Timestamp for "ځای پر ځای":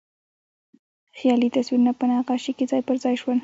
2.71-3.15